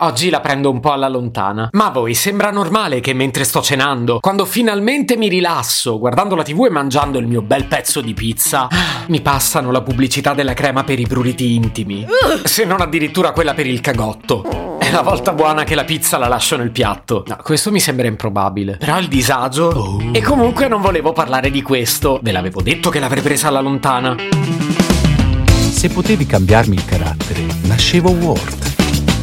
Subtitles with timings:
[0.00, 1.70] Oggi la prendo un po' alla lontana.
[1.72, 6.44] Ma a voi sembra normale che mentre sto cenando, quando finalmente mi rilasso, guardando la
[6.44, 8.68] tv e mangiando il mio bel pezzo di pizza,
[9.08, 12.06] mi passano la pubblicità della crema per i pruriti intimi.
[12.44, 14.76] Se non addirittura quella per il cagotto.
[14.78, 17.24] È la volta buona che la pizza la lascio nel piatto.
[17.26, 18.76] No, questo mi sembra improbabile.
[18.76, 19.64] Però il disagio.
[19.66, 20.10] Oh.
[20.12, 22.20] E comunque non volevo parlare di questo.
[22.22, 24.14] Ve l'avevo detto che l'avrei presa alla lontana.
[25.70, 28.77] Se potevi cambiarmi il carattere, nascevo Ward.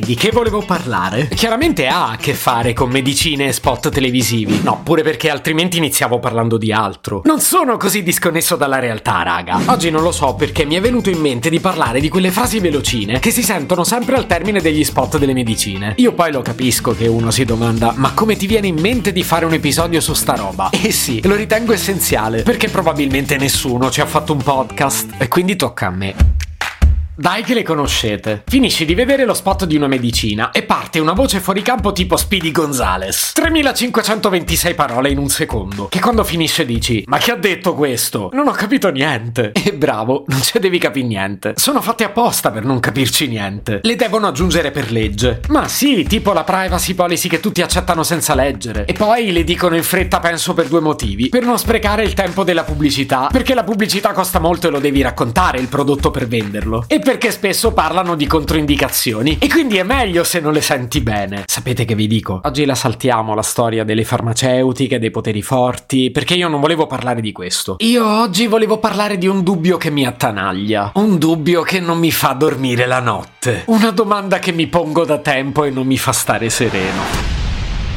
[0.00, 1.28] Di che volevo parlare?
[1.28, 4.60] Chiaramente ha a che fare con medicine e spot televisivi.
[4.62, 7.22] No, pure perché altrimenti iniziavo parlando di altro.
[7.24, 9.60] Non sono così disconnesso dalla realtà, raga.
[9.66, 12.58] Oggi non lo so perché mi è venuto in mente di parlare di quelle frasi
[12.58, 15.94] velocine che si sentono sempre al termine degli spot delle medicine.
[15.96, 19.22] Io poi lo capisco che uno si domanda, ma come ti viene in mente di
[19.22, 20.70] fare un episodio su sta roba?
[20.86, 25.56] E sì, lo ritengo essenziale, perché probabilmente nessuno ci ha fatto un podcast e quindi
[25.56, 26.35] tocca a me.
[27.18, 28.42] Dai che le conoscete.
[28.46, 32.18] Finisci di vedere lo spot di una medicina e parte una voce fuori campo tipo
[32.18, 33.32] Speedy Gonzales.
[33.32, 35.86] 3526 parole in un secondo.
[35.88, 38.28] Che quando finisce dici: Ma chi ha detto questo?
[38.34, 39.52] Non ho capito niente.
[39.66, 41.54] E bravo, non ci devi capire niente.
[41.56, 43.80] Sono fatte apposta per non capirci niente.
[43.82, 45.40] Le devono aggiungere per legge.
[45.48, 48.84] Ma sì, tipo la privacy policy che tutti accettano senza leggere.
[48.84, 51.30] E poi le dicono in fretta, penso per due motivi.
[51.30, 53.28] Per non sprecare il tempo della pubblicità.
[53.32, 56.84] Perché la pubblicità costa molto e lo devi raccontare il prodotto per venderlo.
[56.86, 61.44] E perché spesso parlano di controindicazioni e quindi è meglio se non le senti bene.
[61.46, 62.40] Sapete che vi dico?
[62.42, 67.20] Oggi la saltiamo la storia delle farmaceutiche, dei poteri forti, perché io non volevo parlare
[67.20, 67.76] di questo.
[67.78, 72.10] Io oggi volevo parlare di un dubbio che mi attanaglia, un dubbio che non mi
[72.10, 76.10] fa dormire la notte, una domanda che mi pongo da tempo e non mi fa
[76.10, 77.25] stare sereno.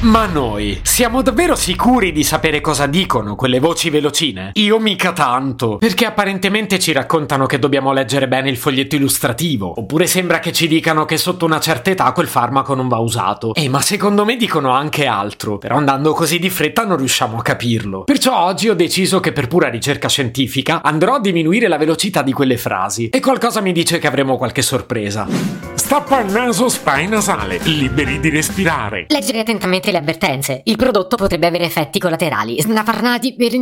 [0.00, 4.50] Ma noi siamo davvero sicuri di sapere cosa dicono quelle voci velocine?
[4.54, 10.06] Io mica tanto, perché apparentemente ci raccontano che dobbiamo leggere bene il foglietto illustrativo, oppure
[10.06, 13.54] sembra che ci dicano che sotto una certa età quel farmaco non va usato.
[13.54, 17.42] Eh, ma secondo me dicono anche altro, però andando così di fretta non riusciamo a
[17.42, 18.04] capirlo.
[18.04, 22.32] Perciò oggi ho deciso che per pura ricerca scientifica andrò a diminuire la velocità di
[22.32, 25.73] quelle frasi, e qualcosa mi dice che avremo qualche sorpresa.
[25.84, 29.04] Stappa il naso, spray nasale, liberi di respirare.
[29.08, 30.62] Leggere attentamente le avvertenze.
[30.64, 32.58] Il prodotto potrebbe avere effetti collaterali.
[32.58, 33.52] Snafarnati per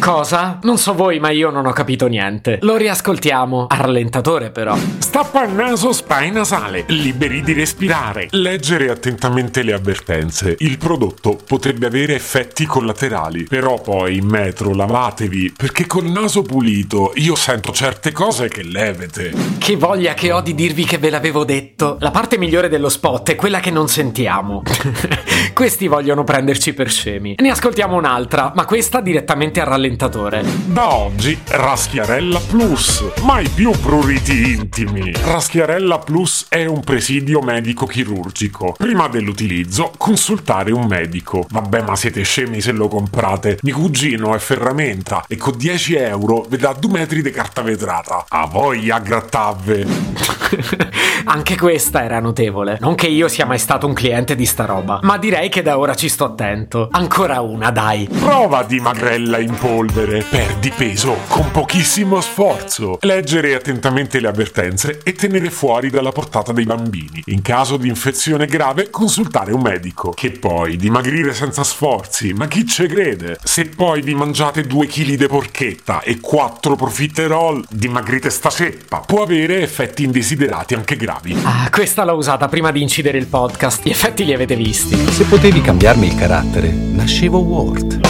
[0.00, 0.58] Cosa?
[0.64, 2.58] Non so voi, ma io non ho capito niente.
[2.62, 4.76] Lo riascoltiamo a rallentatore, però.
[4.98, 8.26] Stappa il naso, spray nasale, liberi di respirare.
[8.30, 10.56] Leggere attentamente le avvertenze.
[10.58, 13.44] Il prodotto potrebbe avere effetti collaterali.
[13.44, 19.26] Però poi in metro lavatevi, perché col naso pulito io sento certe cose che levete.
[19.58, 21.96] Che voglia che ho di dirvi che ve l'avevo detto.
[22.00, 24.62] La parte migliore dello spot è quella che non sentiamo.
[25.52, 27.34] Questi vogliono prenderci per scemi.
[27.38, 30.44] Ne ascoltiamo un'altra, ma questa direttamente a rallentatore.
[30.66, 35.12] Da oggi Raschiarella Plus, mai più pruriti intimi.
[35.12, 38.74] Raschiarella Plus è un presidio medico chirurgico.
[38.76, 41.44] Prima dell'utilizzo, consultare un medico.
[41.50, 43.58] Vabbè, ma siete scemi se lo comprate.
[43.62, 48.26] Mi cugino è ferramenta e con 10 euro vi dà 2 metri di carta vetrata.
[48.28, 49.86] A voglia grattave.
[51.30, 52.78] Anche questa era notevole.
[52.80, 55.78] Non che io sia mai stato un cliente di sta roba, ma direi che da
[55.78, 56.88] ora ci sto attento.
[56.90, 58.08] Ancora una, dai.
[58.10, 60.22] Prova dimagrella in polvere.
[60.22, 62.96] Perdi peso con pochissimo sforzo.
[63.02, 67.22] Leggere attentamente le avvertenze e tenere fuori dalla portata dei bambini.
[67.26, 70.12] In caso di infezione grave, consultare un medico.
[70.12, 73.36] Che poi dimagrire senza sforzi, ma chi ci crede?
[73.44, 79.00] Se poi vi mangiate 2 kg di porchetta e 4 profiterol, dimagrite sta ceppa.
[79.00, 81.16] Può avere effetti indesiderati anche gravi.
[81.44, 83.84] Ah, questa l'ho usata prima di incidere il podcast.
[83.84, 84.96] Gli effetti li avete visti.
[85.10, 88.00] Se potevi cambiarmi il carattere, nascevo Ward.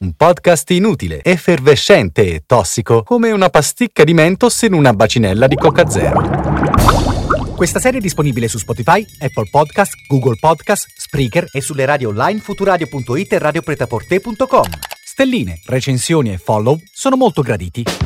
[0.00, 5.56] Un podcast inutile, effervescente e tossico, come una pasticca di mentos in una bacinella di
[5.56, 7.14] Coca Zero.
[7.56, 12.40] Questa serie è disponibile su Spotify, Apple Podcast, Google Podcast, Spreaker e sulle radio online
[12.40, 14.64] futuradio.it e radiopretaporte.com.
[15.02, 18.05] Stelline, recensioni e follow sono molto graditi.